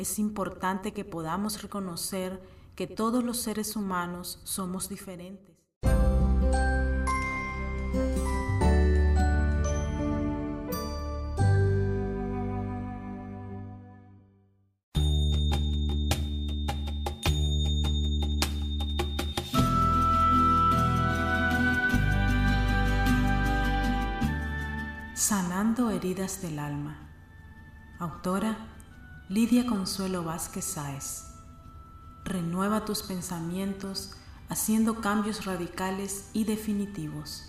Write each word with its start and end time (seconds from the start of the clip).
es 0.00 0.18
importante 0.18 0.94
que 0.94 1.04
podamos 1.04 1.60
reconocer 1.60 2.40
que 2.74 2.86
todos 2.86 3.22
los 3.22 3.36
seres 3.36 3.76
humanos 3.76 4.40
somos 4.44 4.88
diferentes. 4.88 5.54
Sanando 25.14 25.90
heridas 25.90 26.40
del 26.40 26.58
alma. 26.58 27.06
Autora 27.98 28.79
Lidia 29.30 29.64
Consuelo 29.64 30.24
Vázquez 30.24 30.64
Sáez. 30.64 31.26
Renueva 32.24 32.84
tus 32.84 33.04
pensamientos 33.04 34.16
haciendo 34.48 35.00
cambios 35.00 35.44
radicales 35.44 36.30
y 36.32 36.42
definitivos. 36.42 37.44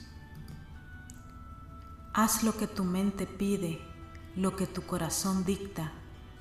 Haz 2.14 2.44
lo 2.44 2.56
que 2.56 2.68
tu 2.68 2.84
mente 2.84 3.26
pide, 3.26 3.82
lo 4.36 4.56
que 4.56 4.68
tu 4.68 4.84
corazón 4.84 5.44
dicta, 5.44 5.92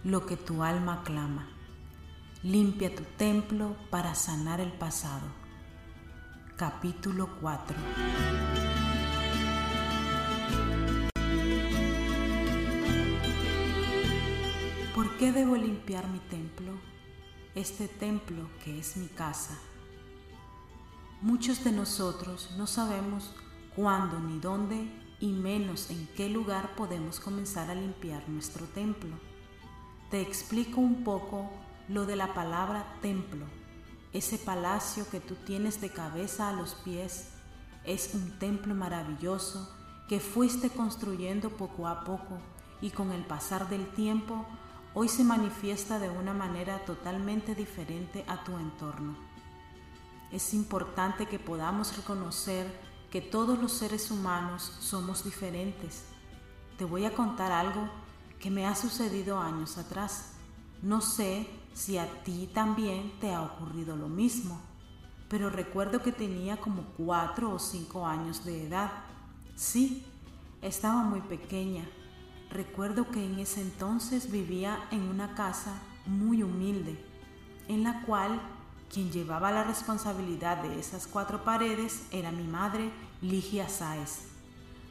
lo 0.05 0.27
que 0.27 0.37
tu 0.37 0.63
alma 0.63 1.05
clama. 1.05 1.49
Limpia 2.43 2.95
tu 2.95 3.05
templo 3.17 3.77
para 3.89 4.15
sanar 4.15 4.61
el 4.61 4.75
pasado. 4.75 5.27
Capítulo 6.59 7.31
4. 7.41 8.90
Qué 15.21 15.33
debo 15.33 15.55
limpiar 15.55 16.09
mi 16.09 16.19
templo? 16.19 16.73
Este 17.55 17.89
templo 17.89 18.49
que 18.65 18.79
es 18.79 18.97
mi 18.97 19.07
casa. 19.07 19.59
Muchos 21.21 21.63
de 21.63 21.73
nosotros 21.73 22.55
no 22.57 22.67
sabemos 22.67 23.35
cuándo 23.77 24.19
ni 24.19 24.41
dónde 24.41 24.91
y 25.21 25.33
menos 25.33 25.91
en 25.91 26.09
qué 26.17 26.31
lugar 26.31 26.75
podemos 26.75 27.21
comenzar 27.21 27.69
a 27.71 27.75
limpiar 27.75 28.27
nuestro 28.31 28.65
templo. 28.65 29.11
Te 30.11 30.23
explico 30.23 30.81
un 30.81 31.05
poco 31.05 31.51
lo 31.91 32.07
de 32.07 32.17
la 32.17 32.33
palabra 32.33 32.87
templo. 33.03 33.45
Ese 34.15 34.39
palacio 34.39 35.07
que 35.11 35.21
tú 35.21 35.35
tienes 35.35 35.83
de 35.83 35.91
cabeza 35.91 36.49
a 36.49 36.55
los 36.55 36.73
pies 36.77 37.29
es 37.85 38.15
un 38.15 38.39
templo 38.39 38.75
maravilloso 38.75 39.71
que 40.09 40.19
fuiste 40.19 40.71
construyendo 40.71 41.51
poco 41.51 41.89
a 41.89 42.05
poco 42.05 42.39
y 42.81 42.89
con 42.89 43.13
el 43.13 43.27
pasar 43.27 43.69
del 43.69 43.87
tiempo 43.91 44.47
hoy 44.93 45.09
se 45.09 45.23
manifiesta 45.23 45.99
de 45.99 46.09
una 46.09 46.33
manera 46.33 46.85
totalmente 46.85 47.55
diferente 47.55 48.25
a 48.27 48.43
tu 48.43 48.57
entorno. 48.57 49.15
Es 50.33 50.53
importante 50.55 51.27
que 51.27 51.39
podamos 51.39 51.97
reconocer 51.97 52.67
que 53.11 53.21
todos 53.21 53.59
los 53.59 53.73
seres 53.73 54.11
humanos 54.11 54.77
somos 54.81 55.25
diferentes. 55.25 56.05
Te 56.79 56.85
voy 56.85 57.05
a 57.05 57.15
contar 57.15 57.53
algo 57.53 57.89
que 58.39 58.51
me 58.51 58.67
ha 58.67 58.75
sucedido 58.75 59.39
años 59.39 59.79
atrás. 59.79 60.33
No 60.83 61.01
sé 61.01 61.49
si 61.75 61.99
a 61.99 62.23
ti 62.25 62.49
también 62.53 63.13
te 63.21 63.33
ha 63.33 63.43
ocurrido 63.43 63.97
lo 63.97 64.09
mismo, 64.09 64.61
pero 65.29 65.51
recuerdo 65.51 66.03
que 66.03 66.13
tenía 66.13 66.57
como 66.57 66.83
cuatro 66.97 67.53
o 67.53 67.59
cinco 67.59 68.07
años 68.07 68.45
de 68.45 68.67
edad. 68.67 68.91
Sí, 69.57 70.05
estaba 70.63 71.03
muy 71.03 71.21
pequeña 71.21 71.89
Recuerdo 72.51 73.09
que 73.11 73.25
en 73.25 73.39
ese 73.39 73.61
entonces 73.61 74.31
vivía 74.31 74.79
en 74.91 75.03
una 75.03 75.35
casa 75.35 75.81
muy 76.07 76.43
humilde, 76.43 76.99
en 77.69 77.85
la 77.85 78.03
cual 78.03 78.41
quien 78.93 79.13
llevaba 79.13 79.53
la 79.53 79.63
responsabilidad 79.63 80.63
de 80.63 80.81
esas 80.81 81.07
cuatro 81.07 81.45
paredes 81.45 82.03
era 82.11 82.33
mi 82.33 82.43
madre, 82.43 82.91
Ligia 83.23 83.69
Sáez. 83.69 84.27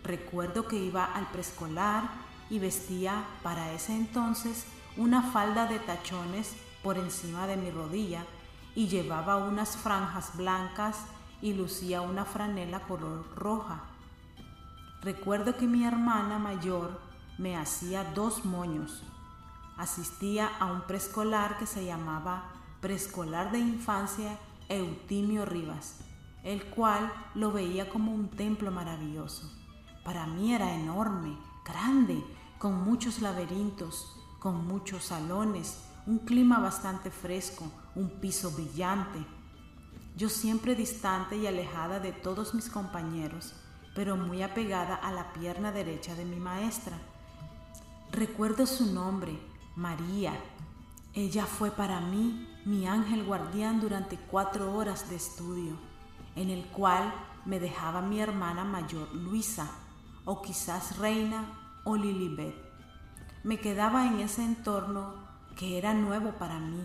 Recuerdo 0.06 0.67
que 0.67 0.78
iba 0.78 1.03
al 1.03 1.29
preescolar 1.31 2.09
y 2.50 2.59
vestía 2.59 3.25
para 3.44 3.73
ese 3.73 3.94
entonces 3.94 4.66
una 4.95 5.22
falda 5.22 5.66
de 5.66 5.79
tachones 5.79 6.56
por 6.81 6.97
encima 6.97 7.45
de 7.45 7.57
mi 7.57 7.72
rodilla 7.72 8.25
y 8.73 8.88
llevaba 8.88 9.35
unas 9.35 9.75
franjas 9.75 10.38
blancas 10.38 10.97
y 11.41 11.53
lucía 11.53 12.00
una 12.01 12.23
franela 12.23 12.79
color 12.79 13.25
roja. 13.35 13.81
Recuerdo 15.01 15.57
que 15.57 15.67
mi 15.67 15.83
hermana 15.83 16.39
mayor 16.39 17.08
me 17.39 17.55
hacía 17.55 18.03
dos 18.03 18.44
moños. 18.44 19.01
Asistía 19.77 20.51
a 20.59 20.66
un 20.66 20.81
preescolar 20.81 21.57
que 21.57 21.66
se 21.66 21.85
llamaba 21.85 22.51
Preescolar 22.81 23.53
de 23.53 23.59
Infancia 23.59 24.38
Eutimio 24.67 25.45
Rivas, 25.45 26.01
el 26.44 26.66
cual 26.66 27.11
lo 27.35 27.53
veía 27.53 27.89
como 27.89 28.13
un 28.13 28.27
templo 28.27 28.72
maravilloso. 28.72 29.50
Para 30.03 30.27
mí 30.27 30.53
era 30.53 30.75
enorme, 30.75 31.38
grande, 31.66 32.22
con 32.57 32.83
muchos 32.83 33.22
laberintos, 33.22 34.17
con 34.39 34.67
muchos 34.67 35.06
salones, 35.06 35.81
un 36.07 36.19
clima 36.19 36.59
bastante 36.59 37.09
fresco, 37.09 37.71
un 37.95 38.09
piso 38.19 38.51
brillante. 38.51 39.25
Yo 40.17 40.27
siempre 40.27 40.75
distante 40.75 41.38
y 41.38 41.47
alejada 41.47 42.01
de 42.01 42.11
todos 42.11 42.53
mis 42.53 42.69
compañeros, 42.69 43.53
pero 43.95 44.17
muy 44.17 44.44
apegada 44.44 44.95
a 44.95 45.13
la 45.13 45.31
pierna 45.31 45.71
derecha 45.71 46.16
de 46.16 46.25
mi 46.25 46.35
maestra, 46.35 46.97
Recuerdo 48.11 48.65
su 48.65 48.91
nombre, 48.91 49.39
María. 49.75 50.33
Ella 51.13 51.45
fue 51.45 51.69
para 51.69 52.01
mí 52.01 52.49
mi 52.65 52.87
ángel 52.87 53.23
guardián 53.23 53.79
durante 53.79 54.17
cuatro 54.17 54.75
horas 54.75 55.11
de 55.11 55.15
estudio, 55.15 55.73
en 56.35 56.49
el 56.49 56.65
cual 56.65 57.13
me 57.45 57.59
dejaba 57.59 58.01
mi 58.01 58.19
hermana 58.19 58.63
mayor 58.63 59.13
Luisa, 59.13 59.69
o 60.25 60.41
quizás 60.41 60.97
Reina 60.97 61.81
o 61.83 61.95
Lilibet. 61.95 62.55
Me 63.43 63.59
quedaba 63.59 64.07
en 64.07 64.19
ese 64.19 64.43
entorno 64.43 65.13
que 65.55 65.77
era 65.77 65.93
nuevo 65.93 66.31
para 66.31 66.59
mí, 66.59 66.81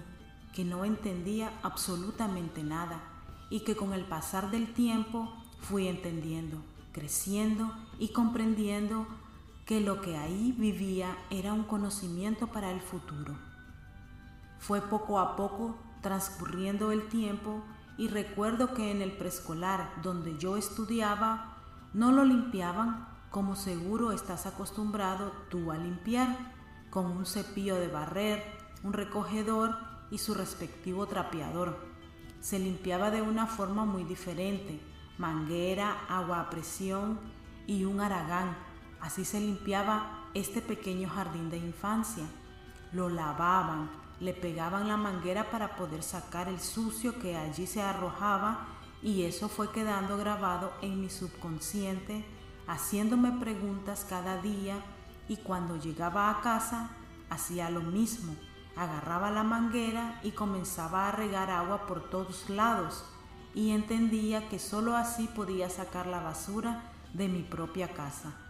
que 0.55 0.65
no 0.65 0.85
entendía 0.85 1.59
absolutamente 1.63 2.63
nada 2.63 3.01
y 3.49 3.61
que 3.61 3.75
con 3.75 3.95
el 3.95 4.05
pasar 4.05 4.51
del 4.51 4.73
tiempo 4.75 5.33
fui 5.61 5.89
entendiendo, 5.89 6.59
creciendo 6.93 7.73
y 7.99 8.09
comprendiendo 8.09 9.07
que 9.65 9.81
lo 9.81 10.01
que 10.01 10.17
ahí 10.17 10.55
vivía 10.59 11.17
era 11.31 11.53
un 11.53 11.65
conocimiento 11.65 12.49
para 12.49 12.71
el 12.71 12.81
futuro. 12.81 13.35
Fue 14.59 14.81
poco 14.81 15.19
a 15.19 15.37
poco 15.37 15.79
transcurriendo 16.03 16.93
el 16.93 17.09
tiempo 17.09 17.63
y 17.97 18.09
recuerdo 18.09 18.75
que 18.75 18.91
en 18.91 19.01
el 19.01 19.13
preescolar 19.13 19.91
donde 20.03 20.37
yo 20.39 20.57
estudiaba 20.57 21.57
no 21.95 22.13
lo 22.13 22.25
limpiaban 22.25 23.09
como 23.35 23.57
seguro 23.57 24.13
estás 24.13 24.47
acostumbrado 24.47 25.33
tú 25.49 25.73
a 25.73 25.77
limpiar, 25.77 26.29
con 26.89 27.07
un 27.07 27.27
cepillo 27.27 27.75
de 27.75 27.89
barrer, 27.89 28.45
un 28.85 28.93
recogedor 28.93 29.77
y 30.13 30.19
su 30.19 30.35
respectivo 30.35 31.07
trapeador. 31.07 31.77
Se 32.41 32.61
limpiaba 32.61 33.11
de 33.11 33.23
una 33.23 33.49
forma 33.49 33.85
muy 33.85 34.05
diferente, 34.05 34.81
manguera, 35.19 36.07
agua 36.09 36.43
a 36.43 36.51
presión 36.51 37.19
y 37.67 37.85
un 37.85 38.01
aragán 38.01 38.57
Así 39.05 39.27
se 39.27 39.39
limpiaba 39.39 40.31
este 40.33 40.63
pequeño 40.63 41.11
jardín 41.11 41.51
de 41.51 41.59
infancia. 41.59 42.25
Lo 42.91 43.11
lavaban, 43.11 43.91
le 44.19 44.33
pegaban 44.33 44.89
la 44.89 44.97
manguera 44.97 45.51
para 45.51 45.77
poder 45.77 46.03
sacar 46.03 46.49
el 46.49 46.59
sucio 46.59 47.19
que 47.21 47.37
allí 47.37 47.67
se 47.67 47.83
arrojaba 47.83 48.67
y 49.03 49.25
eso 49.25 49.51
fue 49.51 49.71
quedando 49.73 50.17
grabado 50.17 50.73
en 50.81 51.03
mi 51.03 51.11
subconsciente, 51.11 52.25
haciéndome 52.67 53.33
preguntas 53.33 54.07
cada 54.09 54.41
día 54.41 54.77
y 55.29 55.37
cuando 55.37 55.77
llegaba 55.77 56.31
a 56.31 56.41
casa 56.41 56.89
hacía 57.29 57.69
lo 57.69 57.83
mismo, 57.83 58.35
agarraba 58.75 59.31
la 59.31 59.43
manguera 59.43 60.19
y 60.23 60.31
comenzaba 60.31 61.09
a 61.11 61.13
regar 61.13 61.51
agua 61.51 61.87
por 61.87 62.09
todos 62.09 62.49
lados 62.49 63.05
y 63.55 63.73
entendía 63.73 64.49
que 64.49 64.59
sólo 64.59 64.97
así 64.97 65.29
podía 65.29 65.69
sacar 65.69 66.07
la 66.07 66.21
basura 66.21 66.91
de 67.13 67.29
mi 67.29 67.43
propia 67.43 67.93
casa. 67.93 68.44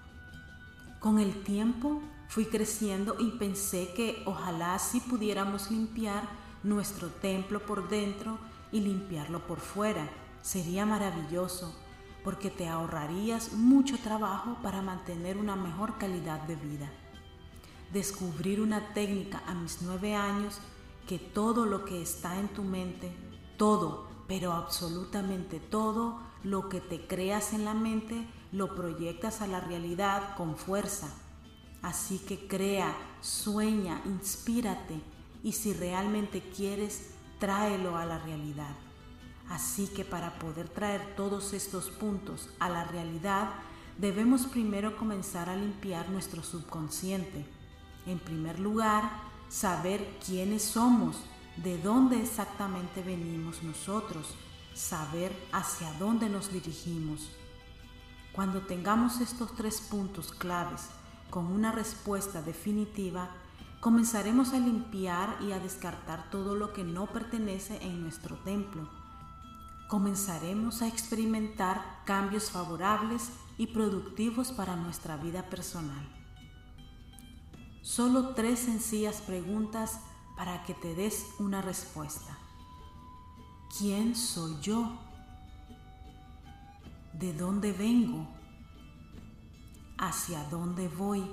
Con 1.05 1.19
el 1.19 1.43
tiempo 1.43 2.01
fui 2.29 2.47
creciendo 2.47 3.17
y 3.19 3.33
pensé 3.33 3.93
que 3.93 4.23
ojalá 4.25 4.75
así 4.75 5.01
pudiéramos 5.01 5.71
limpiar 5.71 6.27
nuestro 6.63 7.09
templo 7.09 7.61
por 7.67 7.91
dentro 7.91 8.39
y 8.73 8.81
limpiarlo 8.81 9.47
por 9.47 9.61
fuera. 9.61 10.09
Sería 10.41 10.87
maravilloso 10.87 11.77
porque 12.25 12.49
te 12.49 12.69
ahorrarías 12.69 13.53
mucho 13.53 13.99
trabajo 13.99 14.57
para 14.63 14.81
mantener 14.81 15.37
una 15.37 15.57
mejor 15.57 15.99
calidad 15.99 16.41
de 16.45 16.57
vida. 16.57 16.91
Descubrir 17.93 18.63
una 18.63 18.95
técnica 18.95 19.43
a 19.47 19.53
mis 19.53 19.83
nueve 19.83 20.15
años 20.15 20.59
que 21.07 21.19
todo 21.19 21.67
lo 21.67 21.85
que 21.85 22.01
está 22.01 22.41
en 22.41 22.49
tu 22.49 22.63
mente, 22.63 23.15
todo, 23.59 24.07
pero 24.27 24.55
absolutamente 24.55 25.61
todo 25.61 26.19
lo 26.45 26.71
que 26.71 26.81
te 26.81 27.07
creas 27.07 27.53
en 27.53 27.67
la 27.67 27.75
mente, 27.75 28.27
lo 28.55 28.73
proyectas 28.77 29.43
a 29.43 29.49
la 29.49 29.61
realidad 29.61 30.37
con 30.37 30.57
fuerza. 30.57 31.09
Así 31.83 32.19
que 32.19 32.47
crea, 32.47 32.97
sueña, 33.21 34.01
inspírate 34.07 35.01
y 35.43 35.53
si 35.53 35.73
realmente 35.73 36.41
quieres, 36.41 37.11
tráelo 37.41 37.97
a 37.97 38.07
la 38.07 38.19
realidad. 38.21 38.77
Así 39.51 39.89
que 39.89 40.05
para 40.05 40.39
poder 40.39 40.69
traer 40.69 41.17
todos 41.17 41.53
estos 41.53 41.91
puntos 41.91 42.49
a 42.61 42.71
la 42.71 42.85
realidad, 42.85 43.51
debemos 43.99 44.47
primero 44.47 44.97
comenzar 44.97 45.51
a 45.51 45.57
limpiar 45.57 46.09
nuestro 46.09 46.45
subconsciente. 46.45 47.45
En 48.07 48.21
primer 48.21 48.61
lugar, 48.61 49.11
saber 49.49 50.19
quiénes 50.25 50.63
somos, 50.63 51.17
de 51.57 51.77
dónde 51.79 52.23
exactamente 52.23 53.03
venimos 53.03 53.65
nosotros, 53.65 54.29
saber 54.75 55.33
hacia 55.53 55.93
dónde 55.95 56.29
nos 56.29 56.53
dirigimos. 56.53 57.29
Cuando 58.35 58.63
tengamos 58.63 59.21
estos 59.21 59.55
tres 59.55 59.81
puntos 59.81 60.33
claves 60.33 60.89
con 61.31 61.47
una 61.47 61.71
respuesta 61.71 62.43
definitiva, 62.43 63.31
comenzaremos 63.81 64.53
a 64.53 64.59
limpiar 64.59 65.37
y 65.41 65.53
a 65.53 65.61
descartar 65.61 66.31
todo 66.31 66.57
lo 66.57 66.73
que 66.73 66.83
no 66.83 67.07
pertenece 67.07 67.81
en 67.83 68.03
nuestro 68.03 68.37
templo. 68.39 68.89
Comenzaremos 69.89 70.83
a 70.83 70.89
experimentar 70.89 72.03
cambios 72.05 72.51
favorables 72.51 73.31
y 73.57 73.69
productivos 73.69 74.51
para 74.51 74.75
nuestra 74.75 75.17
vida 75.17 75.49
personal. 75.49 76.05
Solo 77.83 78.35
tres 78.35 78.59
sencillas 78.59 79.21
preguntas 79.21 80.01
para 80.37 80.65
que 80.65 80.75
te 80.75 80.97
des 80.97 81.27
una 81.39 81.63
respuesta. 81.63 82.37
¿Quién 83.79 84.17
soy 84.17 84.59
yo? 84.61 85.04
¿De 87.19 87.33
dónde 87.33 87.73
vengo? 87.73 88.27
¿Hacia 89.99 90.43
dónde 90.51 90.89
voy? 90.89 91.25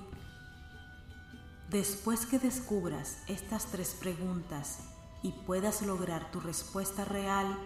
Después 1.72 2.28
que 2.28 2.38
descubras 2.38 3.18
estas 3.28 3.66
tres 3.66 3.98
preguntas 4.00 4.78
y 5.24 5.32
puedas 5.32 5.82
lograr 5.82 6.30
tu 6.30 6.40
respuesta 6.40 7.04
real, 7.04 7.58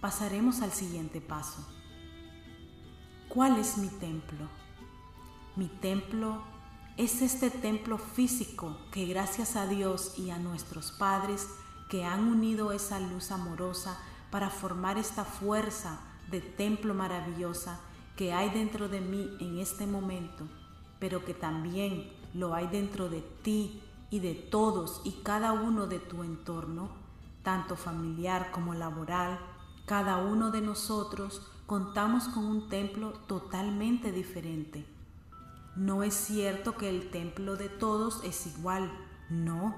pasaremos 0.00 0.62
al 0.62 0.72
siguiente 0.72 1.20
paso. 1.20 1.68
¿Cuál 3.28 3.58
es 3.58 3.76
mi 3.76 3.88
templo? 3.88 4.48
Mi 5.54 5.68
templo 5.68 6.42
es 6.96 7.20
este 7.20 7.50
templo 7.50 7.98
físico 7.98 8.78
que 8.90 9.04
gracias 9.04 9.56
a 9.56 9.66
Dios 9.66 10.14
y 10.18 10.30
a 10.30 10.38
nuestros 10.38 10.92
padres 10.92 11.46
que 11.90 12.06
han 12.06 12.28
unido 12.28 12.72
esa 12.72 12.98
luz 12.98 13.30
amorosa 13.30 14.00
para 14.30 14.48
formar 14.48 14.96
esta 14.96 15.26
fuerza 15.26 16.07
de 16.30 16.40
templo 16.40 16.94
maravillosa 16.94 17.80
que 18.16 18.32
hay 18.32 18.50
dentro 18.50 18.88
de 18.88 19.00
mí 19.00 19.30
en 19.40 19.58
este 19.58 19.86
momento, 19.86 20.44
pero 20.98 21.24
que 21.24 21.34
también 21.34 22.10
lo 22.34 22.54
hay 22.54 22.66
dentro 22.66 23.08
de 23.08 23.20
ti 23.42 23.82
y 24.10 24.20
de 24.20 24.34
todos 24.34 25.00
y 25.04 25.12
cada 25.22 25.52
uno 25.52 25.86
de 25.86 25.98
tu 25.98 26.24
entorno, 26.24 26.90
tanto 27.42 27.76
familiar 27.76 28.50
como 28.50 28.74
laboral, 28.74 29.38
cada 29.86 30.18
uno 30.18 30.50
de 30.50 30.60
nosotros 30.60 31.42
contamos 31.66 32.28
con 32.28 32.44
un 32.44 32.68
templo 32.68 33.12
totalmente 33.26 34.10
diferente. 34.10 34.84
No 35.76 36.02
es 36.02 36.14
cierto 36.14 36.76
que 36.76 36.88
el 36.88 37.10
templo 37.10 37.56
de 37.56 37.68
todos 37.68 38.20
es 38.24 38.46
igual, 38.46 38.90
no. 39.30 39.76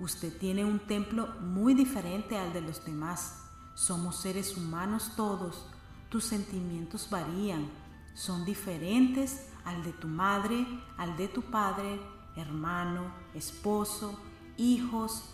Usted 0.00 0.36
tiene 0.38 0.64
un 0.64 0.78
templo 0.78 1.28
muy 1.40 1.74
diferente 1.74 2.38
al 2.38 2.52
de 2.52 2.62
los 2.62 2.84
demás. 2.84 3.42
Somos 3.74 4.16
seres 4.16 4.56
humanos 4.56 5.12
todos 5.16 5.66
tus 6.14 6.26
sentimientos 6.26 7.08
varían, 7.10 7.66
son 8.14 8.44
diferentes 8.44 9.48
al 9.64 9.82
de 9.82 9.92
tu 9.92 10.06
madre, 10.06 10.64
al 10.96 11.16
de 11.16 11.26
tu 11.26 11.42
padre, 11.42 11.98
hermano, 12.36 13.12
esposo, 13.34 14.16
hijos, 14.56 15.24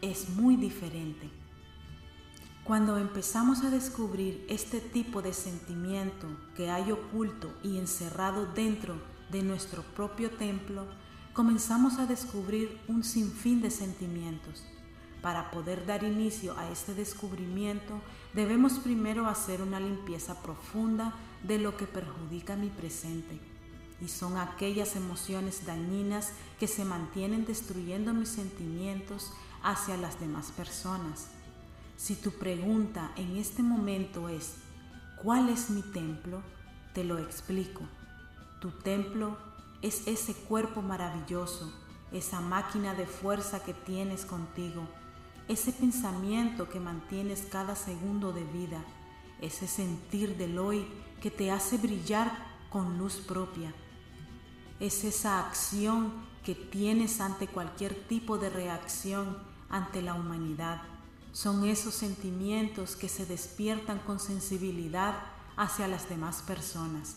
es 0.00 0.30
muy 0.30 0.56
diferente. 0.56 1.28
Cuando 2.64 2.96
empezamos 2.96 3.64
a 3.64 3.70
descubrir 3.70 4.46
este 4.48 4.80
tipo 4.80 5.20
de 5.20 5.34
sentimiento 5.34 6.26
que 6.56 6.70
hay 6.70 6.90
oculto 6.90 7.52
y 7.62 7.76
encerrado 7.76 8.46
dentro 8.46 8.94
de 9.30 9.42
nuestro 9.42 9.82
propio 9.82 10.30
templo, 10.30 10.86
comenzamos 11.34 11.98
a 11.98 12.06
descubrir 12.06 12.80
un 12.88 13.04
sinfín 13.04 13.60
de 13.60 13.70
sentimientos 13.70 14.64
para 15.24 15.50
poder 15.50 15.86
dar 15.86 16.04
inicio 16.04 16.54
a 16.58 16.68
este 16.68 16.92
descubrimiento, 16.92 17.98
debemos 18.34 18.74
primero 18.74 19.26
hacer 19.26 19.62
una 19.62 19.80
limpieza 19.80 20.42
profunda 20.42 21.14
de 21.42 21.58
lo 21.58 21.78
que 21.78 21.86
perjudica 21.86 22.56
mi 22.56 22.68
presente. 22.68 23.40
Y 24.02 24.08
son 24.08 24.36
aquellas 24.36 24.96
emociones 24.96 25.64
dañinas 25.64 26.32
que 26.60 26.66
se 26.66 26.84
mantienen 26.84 27.46
destruyendo 27.46 28.12
mis 28.12 28.28
sentimientos 28.28 29.32
hacia 29.62 29.96
las 29.96 30.20
demás 30.20 30.52
personas. 30.52 31.28
Si 31.96 32.16
tu 32.16 32.30
pregunta 32.32 33.10
en 33.16 33.38
este 33.38 33.62
momento 33.62 34.28
es, 34.28 34.56
¿cuál 35.22 35.48
es 35.48 35.70
mi 35.70 35.80
templo? 35.80 36.42
Te 36.92 37.02
lo 37.02 37.16
explico. 37.16 37.80
Tu 38.60 38.70
templo 38.72 39.38
es 39.80 40.06
ese 40.06 40.34
cuerpo 40.34 40.82
maravilloso, 40.82 41.72
esa 42.12 42.42
máquina 42.42 42.92
de 42.92 43.06
fuerza 43.06 43.64
que 43.64 43.72
tienes 43.72 44.26
contigo 44.26 44.86
ese 45.48 45.72
pensamiento 45.72 46.68
que 46.68 46.80
mantienes 46.80 47.46
cada 47.50 47.76
segundo 47.76 48.32
de 48.32 48.44
vida, 48.44 48.82
ese 49.40 49.66
sentir 49.66 50.36
del 50.36 50.58
hoy 50.58 50.86
que 51.20 51.30
te 51.30 51.50
hace 51.50 51.76
brillar 51.76 52.32
con 52.70 52.98
luz 52.98 53.16
propia. 53.16 53.74
Es 54.80 55.04
esa 55.04 55.46
acción 55.46 56.12
que 56.44 56.54
tienes 56.54 57.20
ante 57.20 57.46
cualquier 57.46 57.94
tipo 58.06 58.38
de 58.38 58.50
reacción 58.50 59.38
ante 59.68 60.02
la 60.02 60.14
humanidad. 60.14 60.82
Son 61.32 61.64
esos 61.64 61.94
sentimientos 61.94 62.96
que 62.96 63.08
se 63.08 63.26
despiertan 63.26 63.98
con 64.00 64.20
sensibilidad 64.20 65.16
hacia 65.56 65.88
las 65.88 66.08
demás 66.08 66.42
personas. 66.42 67.16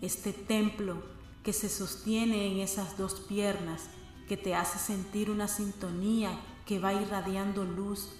Este 0.00 0.32
templo 0.32 1.02
que 1.42 1.52
se 1.52 1.68
sostiene 1.68 2.52
en 2.52 2.60
esas 2.60 2.96
dos 2.96 3.14
piernas, 3.14 3.84
que 4.28 4.36
te 4.36 4.54
hace 4.54 4.78
sentir 4.78 5.30
una 5.30 5.48
sintonía 5.48 6.38
que 6.70 6.78
va 6.78 6.92
irradiando 6.94 7.64
luz 7.64 8.10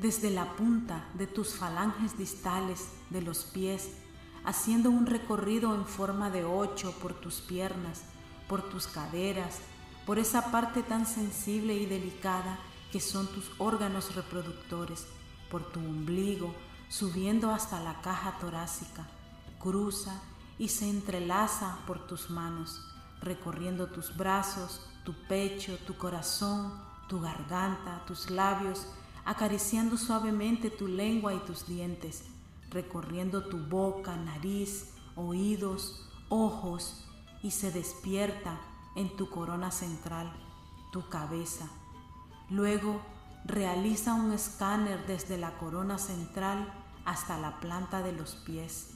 desde 0.00 0.30
la 0.30 0.56
punta 0.56 1.06
de 1.14 1.28
tus 1.28 1.54
falanges 1.54 2.18
distales 2.18 2.88
de 3.10 3.22
los 3.22 3.44
pies, 3.44 3.92
haciendo 4.44 4.90
un 4.90 5.06
recorrido 5.06 5.72
en 5.76 5.86
forma 5.86 6.28
de 6.28 6.44
ocho 6.44 6.90
por 7.00 7.14
tus 7.14 7.40
piernas, 7.40 8.02
por 8.48 8.68
tus 8.68 8.88
caderas, 8.88 9.60
por 10.04 10.18
esa 10.18 10.50
parte 10.50 10.82
tan 10.82 11.06
sensible 11.06 11.76
y 11.76 11.86
delicada 11.86 12.58
que 12.90 12.98
son 12.98 13.28
tus 13.28 13.52
órganos 13.58 14.16
reproductores, 14.16 15.06
por 15.48 15.62
tu 15.70 15.78
ombligo, 15.78 16.52
subiendo 16.88 17.52
hasta 17.52 17.78
la 17.78 18.00
caja 18.00 18.38
torácica, 18.40 19.06
cruza 19.60 20.20
y 20.58 20.66
se 20.66 20.90
entrelaza 20.90 21.78
por 21.86 22.08
tus 22.08 22.28
manos, 22.28 22.84
recorriendo 23.20 23.86
tus 23.86 24.16
brazos, 24.16 24.84
tu 25.04 25.14
pecho, 25.28 25.78
tu 25.86 25.96
corazón, 25.96 26.90
tu 27.12 27.20
garganta, 27.20 28.02
tus 28.06 28.30
labios, 28.30 28.86
acariciando 29.26 29.98
suavemente 29.98 30.70
tu 30.70 30.88
lengua 30.88 31.34
y 31.34 31.40
tus 31.40 31.66
dientes, 31.66 32.24
recorriendo 32.70 33.44
tu 33.44 33.58
boca, 33.58 34.16
nariz, 34.16 34.94
oídos, 35.14 36.08
ojos, 36.30 37.06
y 37.42 37.50
se 37.50 37.70
despierta 37.70 38.58
en 38.96 39.14
tu 39.14 39.28
corona 39.28 39.70
central, 39.70 40.32
tu 40.90 41.06
cabeza. 41.10 41.68
Luego 42.48 43.02
realiza 43.44 44.14
un 44.14 44.32
escáner 44.32 45.06
desde 45.06 45.36
la 45.36 45.58
corona 45.58 45.98
central 45.98 46.72
hasta 47.04 47.36
la 47.36 47.60
planta 47.60 48.00
de 48.00 48.12
los 48.12 48.36
pies, 48.36 48.94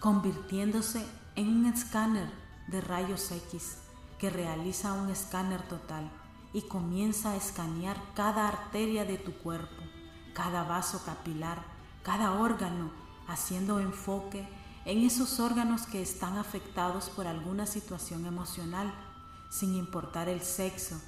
convirtiéndose 0.00 1.06
en 1.36 1.48
un 1.48 1.66
escáner 1.66 2.32
de 2.68 2.80
rayos 2.80 3.30
X 3.30 3.80
que 4.18 4.30
realiza 4.30 4.94
un 4.94 5.10
escáner 5.10 5.60
total 5.68 6.10
y 6.52 6.62
comienza 6.62 7.32
a 7.32 7.36
escanear 7.36 8.00
cada 8.14 8.48
arteria 8.48 9.04
de 9.04 9.18
tu 9.18 9.32
cuerpo, 9.32 9.82
cada 10.34 10.64
vaso 10.64 11.02
capilar, 11.04 11.62
cada 12.02 12.32
órgano, 12.32 12.90
haciendo 13.26 13.80
enfoque 13.80 14.48
en 14.84 15.04
esos 15.04 15.38
órganos 15.38 15.82
que 15.82 16.00
están 16.00 16.38
afectados 16.38 17.10
por 17.10 17.26
alguna 17.26 17.66
situación 17.66 18.24
emocional, 18.24 18.94
sin 19.50 19.74
importar 19.74 20.28
el 20.28 20.40
sexo. 20.40 20.98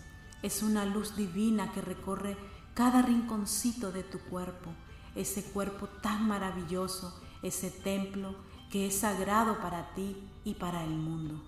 Es 0.43 0.63
una 0.63 0.85
luz 0.85 1.17
divina 1.17 1.73
que 1.73 1.81
recorre 1.81 2.37
cada 2.75 3.01
rinconcito 3.01 3.91
de 3.93 4.03
tu 4.03 4.19
cuerpo, 4.19 4.71
ese 5.15 5.43
cuerpo 5.43 5.87
tan 5.87 6.29
maravilloso, 6.29 7.19
ese 7.43 7.71
templo 7.71 8.35
que 8.71 8.87
es 8.87 8.99
sagrado 9.01 9.59
para 9.61 9.95
ti 9.95 10.17
y 10.45 10.55
para 10.55 10.85
el 10.85 10.91
mundo. 10.91 11.43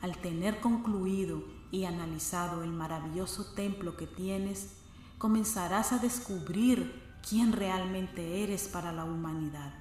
Al 0.00 0.16
tener 0.16 0.60
concluido 0.60 1.44
y 1.72 1.86
analizado 1.86 2.62
el 2.62 2.70
maravilloso 2.70 3.44
templo 3.54 3.96
que 3.96 4.06
tienes, 4.06 4.76
comenzarás 5.18 5.92
a 5.92 5.98
descubrir 5.98 7.02
quién 7.28 7.52
realmente 7.52 8.44
eres 8.44 8.68
para 8.68 8.92
la 8.92 9.04
humanidad. 9.04 9.72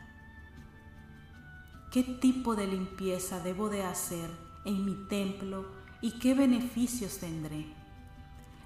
¿Qué 1.92 2.04
tipo 2.04 2.56
de 2.56 2.68
limpieza 2.68 3.42
debo 3.42 3.70
de 3.70 3.84
hacer 3.84 4.30
en 4.64 4.86
mi 4.86 4.96
templo 5.10 5.66
y 6.02 6.18
qué 6.20 6.34
beneficios 6.34 7.18
tendré? 7.18 7.66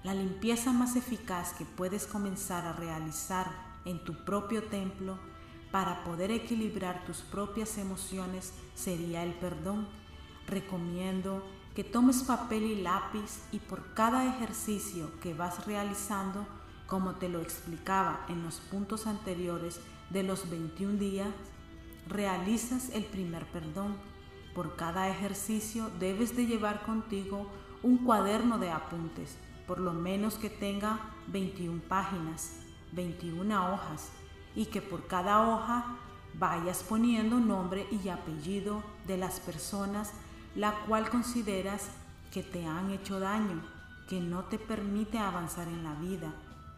La 0.04 0.14
limpieza 0.14 0.72
más 0.72 0.96
eficaz 0.96 1.54
que 1.54 1.66
puedes 1.66 2.06
comenzar 2.06 2.66
a 2.66 2.74
realizar 2.74 3.52
en 3.86 4.04
tu 4.04 4.14
propio 4.24 4.62
templo 4.66 5.18
para 5.72 6.04
poder 6.04 6.30
equilibrar 6.30 7.04
tus 7.06 7.18
propias 7.22 7.80
emociones 7.80 8.54
sería 8.76 9.24
el 9.24 9.34
perdón. 9.34 9.88
Recomiendo 10.46 11.44
que 11.76 11.84
tomes 11.84 12.24
papel 12.24 12.64
y 12.64 12.82
lápiz 12.82 13.42
y 13.52 13.60
por 13.60 13.94
cada 13.94 14.26
ejercicio 14.26 15.12
que 15.20 15.34
vas 15.34 15.68
realizando, 15.68 16.48
como 16.88 17.16
te 17.16 17.28
lo 17.28 17.42
explicaba 17.42 18.26
en 18.30 18.44
los 18.44 18.56
puntos 18.56 19.08
anteriores 19.08 19.82
de 20.10 20.24
los 20.24 20.50
21 20.50 20.98
días, 20.98 21.28
realizas 22.08 22.90
el 22.92 23.04
primer 23.04 23.46
perdón. 23.48 23.98
Por 24.54 24.78
cada 24.78 25.10
ejercicio 25.10 25.92
debes 26.00 26.38
de 26.38 26.46
llevar 26.46 26.86
contigo 26.86 27.50
un 27.84 27.98
cuaderno 27.98 28.58
de 28.58 28.72
apuntes, 28.72 29.38
por 29.68 29.80
lo 29.80 29.92
menos 29.92 30.36
que 30.36 30.50
tenga 30.50 31.00
21 31.28 31.82
páginas, 31.90 32.54
21 32.94 33.74
hojas, 33.74 34.12
y 34.56 34.68
que 34.68 34.82
por 34.82 35.08
cada 35.08 35.50
hoja 35.50 35.98
vayas 36.40 36.84
poniendo 36.84 37.42
nombre 37.42 37.86
y 37.92 38.08
apellido 38.08 38.82
de 39.08 39.18
las 39.18 39.42
personas 39.42 40.14
la 40.56 40.74
cual 40.86 41.10
consideras 41.10 41.90
que 42.32 42.42
te 42.44 42.66
han 42.66 42.92
hecho 42.92 43.20
daño, 43.20 43.62
que 44.08 44.20
no 44.20 44.46
te 44.46 44.58
permite 44.58 45.18
avanzar 45.18 45.68
en 45.68 45.84
la 45.84 45.94
vida, 45.96 46.34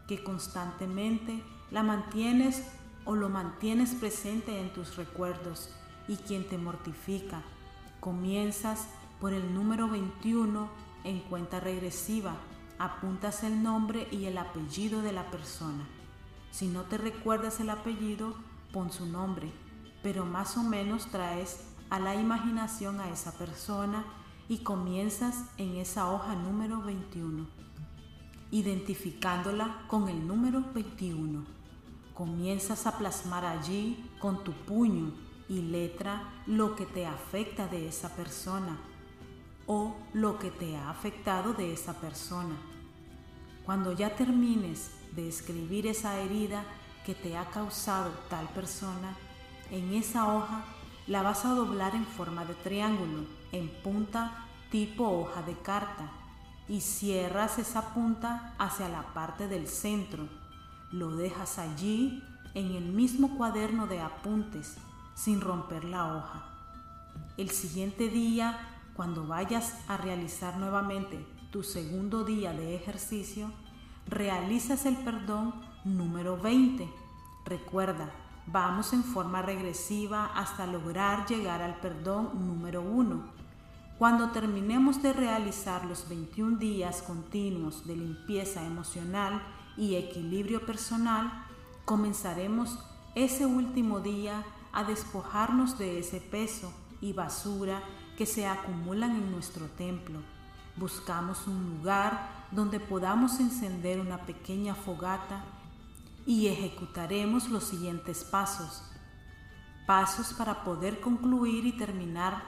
que 0.06 0.22
constantemente 0.22 1.42
la 1.70 1.82
mantienes 1.82 2.64
o 3.04 3.14
lo 3.14 3.28
mantienes 3.28 3.94
presente 3.94 4.60
en 4.60 4.72
tus 4.72 4.96
recuerdos 4.96 5.70
y 6.08 6.16
quien 6.16 6.46
te 6.46 6.58
mortifica. 6.58 7.42
Comienzas 8.00 8.88
por 9.20 9.32
el 9.32 9.54
número 9.54 9.88
21 9.88 10.68
en 11.04 11.20
cuenta 11.20 11.60
regresiva, 11.60 12.36
apuntas 12.78 13.44
el 13.44 13.62
nombre 13.62 14.08
y 14.10 14.26
el 14.26 14.38
apellido 14.38 15.02
de 15.02 15.12
la 15.12 15.30
persona. 15.30 15.86
Si 16.50 16.66
no 16.66 16.82
te 16.82 16.98
recuerdas 16.98 17.60
el 17.60 17.70
apellido, 17.70 18.34
pon 18.72 18.90
su 18.90 19.06
nombre, 19.06 19.50
pero 20.02 20.24
más 20.24 20.56
o 20.56 20.62
menos 20.62 21.06
traes 21.06 21.64
a 21.90 21.98
la 21.98 22.14
imaginación 22.14 23.00
a 23.00 23.08
esa 23.10 23.32
persona 23.32 24.04
y 24.48 24.58
comienzas 24.58 25.44
en 25.56 25.76
esa 25.76 26.10
hoja 26.10 26.34
número 26.34 26.80
21, 26.82 27.46
identificándola 28.50 29.84
con 29.88 30.08
el 30.08 30.26
número 30.26 30.64
21. 30.74 31.44
Comienzas 32.14 32.86
a 32.86 32.98
plasmar 32.98 33.44
allí 33.44 34.04
con 34.18 34.42
tu 34.44 34.52
puño 34.52 35.12
y 35.48 35.62
letra 35.62 36.22
lo 36.46 36.76
que 36.76 36.84
te 36.84 37.06
afecta 37.06 37.68
de 37.68 37.88
esa 37.88 38.14
persona 38.14 38.78
o 39.66 39.94
lo 40.14 40.38
que 40.38 40.50
te 40.50 40.76
ha 40.76 40.90
afectado 40.90 41.52
de 41.52 41.72
esa 41.72 41.94
persona. 42.00 42.56
Cuando 43.64 43.92
ya 43.92 44.16
termines 44.16 44.90
de 45.14 45.28
escribir 45.28 45.86
esa 45.86 46.18
herida 46.18 46.64
que 47.04 47.14
te 47.14 47.36
ha 47.36 47.48
causado 47.50 48.10
tal 48.28 48.48
persona, 48.48 49.14
en 49.70 49.92
esa 49.92 50.34
hoja 50.34 50.64
la 51.08 51.22
vas 51.22 51.46
a 51.46 51.54
doblar 51.54 51.94
en 51.94 52.04
forma 52.04 52.44
de 52.44 52.54
triángulo, 52.54 53.24
en 53.50 53.68
punta 53.82 54.46
tipo 54.70 55.08
hoja 55.08 55.42
de 55.42 55.54
carta, 55.54 56.10
y 56.68 56.82
cierras 56.82 57.58
esa 57.58 57.94
punta 57.94 58.54
hacia 58.58 58.90
la 58.90 59.14
parte 59.14 59.48
del 59.48 59.68
centro. 59.68 60.28
Lo 60.92 61.16
dejas 61.16 61.58
allí 61.58 62.22
en 62.54 62.74
el 62.74 62.84
mismo 62.84 63.38
cuaderno 63.38 63.86
de 63.86 64.00
apuntes, 64.00 64.76
sin 65.14 65.40
romper 65.40 65.84
la 65.84 66.14
hoja. 66.14 66.44
El 67.38 67.50
siguiente 67.50 68.10
día, 68.10 68.58
cuando 68.94 69.26
vayas 69.26 69.78
a 69.88 69.96
realizar 69.96 70.58
nuevamente 70.58 71.24
tu 71.50 71.62
segundo 71.62 72.24
día 72.24 72.52
de 72.52 72.76
ejercicio, 72.76 73.50
realizas 74.06 74.84
el 74.84 74.96
perdón 74.96 75.54
número 75.84 76.36
20. 76.36 76.86
Recuerda, 77.46 78.10
Vamos 78.50 78.94
en 78.94 79.04
forma 79.04 79.42
regresiva 79.42 80.30
hasta 80.34 80.66
lograr 80.66 81.26
llegar 81.26 81.60
al 81.60 81.80
perdón 81.80 82.30
número 82.46 82.80
uno. 82.80 83.24
Cuando 83.98 84.30
terminemos 84.30 85.02
de 85.02 85.12
realizar 85.12 85.84
los 85.84 86.08
21 86.08 86.56
días 86.56 87.02
continuos 87.02 87.86
de 87.86 87.96
limpieza 87.96 88.64
emocional 88.64 89.42
y 89.76 89.96
equilibrio 89.96 90.64
personal, 90.64 91.30
comenzaremos 91.84 92.78
ese 93.14 93.44
último 93.44 94.00
día 94.00 94.42
a 94.72 94.82
despojarnos 94.82 95.76
de 95.76 95.98
ese 95.98 96.18
peso 96.18 96.72
y 97.02 97.12
basura 97.12 97.82
que 98.16 98.24
se 98.24 98.46
acumulan 98.46 99.10
en 99.10 99.30
nuestro 99.30 99.66
templo. 99.66 100.20
Buscamos 100.76 101.46
un 101.46 101.76
lugar 101.76 102.46
donde 102.50 102.80
podamos 102.80 103.40
encender 103.40 104.00
una 104.00 104.22
pequeña 104.22 104.74
fogata 104.74 105.44
y 106.28 106.48
ejecutaremos 106.48 107.48
los 107.48 107.64
siguientes 107.64 108.22
pasos. 108.22 108.82
Pasos 109.86 110.34
para 110.34 110.62
poder 110.62 111.00
concluir 111.00 111.64
y 111.64 111.72
terminar 111.72 112.42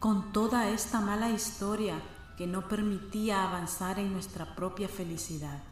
con 0.00 0.32
toda 0.32 0.68
esta 0.70 1.00
mala 1.00 1.30
historia 1.30 2.02
que 2.36 2.48
no 2.48 2.66
permitía 2.66 3.44
avanzar 3.44 4.00
en 4.00 4.12
nuestra 4.12 4.56
propia 4.56 4.88
felicidad. 4.88 5.62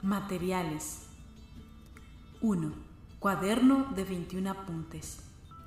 Materiales. 0.00 1.02
1. 2.40 2.72
Cuaderno 3.18 3.92
de 3.94 4.04
21 4.04 4.50
apuntes. 4.50 5.18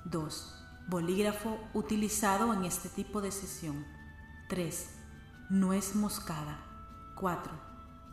2. 0.05 0.55
Bolígrafo 0.87 1.59
utilizado 1.75 2.51
en 2.55 2.65
este 2.65 2.89
tipo 2.89 3.21
de 3.21 3.31
sesión. 3.31 3.85
3. 4.47 4.95
Nuez 5.51 5.95
moscada. 5.95 6.57
4. 7.17 7.53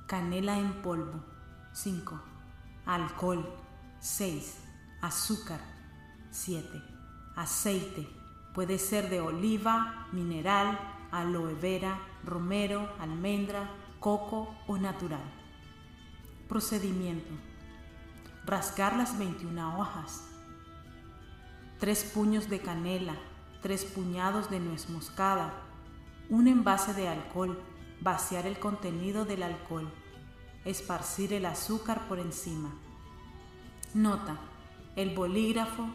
Canela 0.06 0.58
en 0.58 0.82
polvo. 0.82 1.35
5. 1.76 2.18
Alcohol. 2.86 3.44
6. 4.00 4.56
Azúcar. 5.02 5.60
7. 6.30 6.82
Aceite. 7.36 8.08
Puede 8.54 8.78
ser 8.78 9.10
de 9.10 9.20
oliva, 9.20 10.08
mineral, 10.10 10.78
aloe 11.10 11.54
vera, 11.54 12.00
romero, 12.24 12.88
almendra, 12.98 13.68
coco 14.00 14.56
o 14.66 14.78
natural. 14.78 15.20
Procedimiento. 16.48 17.34
Rasgar 18.46 18.96
las 18.96 19.18
21 19.18 19.78
hojas. 19.78 20.22
3 21.78 22.04
puños 22.14 22.48
de 22.48 22.60
canela, 22.60 23.16
3 23.60 23.84
puñados 23.84 24.48
de 24.48 24.60
nuez 24.60 24.88
moscada, 24.88 25.52
un 26.30 26.48
envase 26.48 26.94
de 26.94 27.06
alcohol, 27.06 27.62
vaciar 28.00 28.46
el 28.46 28.58
contenido 28.58 29.26
del 29.26 29.42
alcohol 29.42 29.92
esparcir 30.66 31.32
el 31.32 31.46
azúcar 31.46 32.08
por 32.08 32.18
encima. 32.18 32.70
Nota, 33.94 34.36
el 34.96 35.14
bolígrafo, 35.14 35.86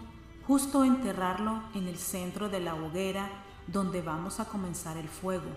justo 0.48 0.86
enterrarlo 0.86 1.62
en 1.76 1.88
el 1.88 1.98
centro 1.98 2.48
de 2.48 2.62
la 2.62 2.76
hoguera 2.76 3.30
donde 3.68 4.02
vamos 4.02 4.40
a 4.40 4.46
comenzar 4.46 4.96
el 4.96 5.10
fuego. 5.10 5.50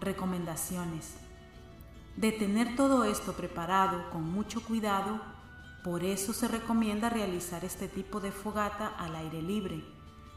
Recomendaciones. 0.00 1.16
De 2.16 2.30
tener 2.30 2.76
todo 2.76 3.02
esto 3.02 3.32
preparado 3.32 4.08
con 4.10 4.22
mucho 4.30 4.62
cuidado, 4.62 5.20
por 5.82 6.04
eso 6.04 6.32
se 6.32 6.46
recomienda 6.46 7.10
realizar 7.10 7.64
este 7.64 7.88
tipo 7.88 8.20
de 8.20 8.30
fogata 8.30 8.86
al 8.96 9.16
aire 9.16 9.42
libre, 9.42 9.84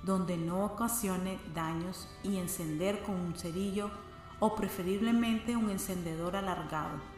donde 0.04 0.36
no 0.36 0.66
ocasione 0.66 1.40
daños 1.54 2.10
y 2.24 2.38
encender 2.38 3.04
con 3.04 3.16
un 3.16 3.36
cerillo 3.36 3.92
o 4.40 4.56
preferiblemente 4.56 5.56
un 5.56 5.70
encendedor 5.70 6.36
alargado 6.36 7.17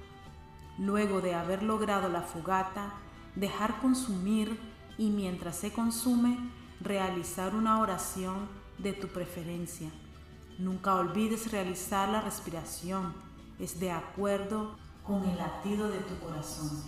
Luego 0.79 1.21
de 1.21 1.36
haber 1.36 1.62
logrado 1.62 2.09
la 2.09 2.21
fogata, 2.21 2.93
dejar 3.36 3.79
consumir 3.81 4.59
y 4.98 5.09
mientras 5.09 5.57
se 5.57 5.71
consume, 5.71 6.38
realizar 6.79 7.53
una 7.53 7.79
oración 7.81 8.48
de 8.77 8.93
tu 8.93 9.09
preferencia. 9.09 9.91
Nunca 10.57 10.95
olvides 10.95 11.51
realizar 11.51 12.09
la 12.09 12.21
respiración, 12.21 13.13
es 13.59 13.79
de 13.79 13.91
acuerdo 13.91 14.77
con 15.03 15.24
el 15.25 15.38
latido 15.38 15.89
de 15.89 16.00
tu 16.00 16.17
corazón. 16.19 16.81